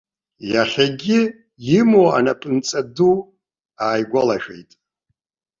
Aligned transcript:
Иахьагьы 0.53 1.19
имоу 1.77 2.07
анапынҵа 2.17 2.81
ду 2.95 3.15
ааигәалашәеит. 3.83 4.71